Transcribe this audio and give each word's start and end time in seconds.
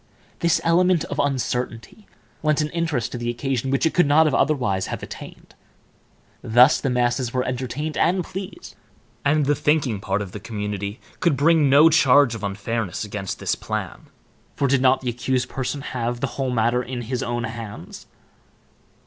This 0.39 0.59
element 0.63 1.03
of 1.03 1.19
uncertainty 1.19 2.07
lent 2.41 2.59
an 2.59 2.71
interest 2.71 3.11
to 3.11 3.19
the 3.19 3.29
occasion 3.29 3.69
which 3.69 3.85
it 3.85 3.93
could 3.93 4.07
not 4.07 4.25
otherwise 4.33 4.87
have 4.87 5.03
attained. 5.03 5.53
Thus, 6.41 6.81
the 6.81 6.89
masses 6.89 7.33
were 7.35 7.43
entertained 7.43 7.97
and 7.97 8.23
pleased, 8.23 8.73
and 9.23 9.45
the 9.45 9.53
thinking 9.53 9.99
part 9.99 10.23
of 10.23 10.31
the 10.31 10.39
community 10.39 10.99
could 11.19 11.37
bring 11.37 11.69
no 11.69 11.87
charge 11.91 12.33
of 12.33 12.43
unfairness 12.43 13.03
against 13.03 13.37
this 13.37 13.53
plan, 13.53 14.07
for 14.55 14.67
did 14.67 14.81
not 14.81 15.01
the 15.01 15.09
accused 15.11 15.47
person 15.49 15.81
have 15.81 16.19
the 16.19 16.25
whole 16.33 16.49
matter 16.49 16.81
in 16.81 17.03
his 17.03 17.21
own 17.21 17.43
hands? 17.43 18.07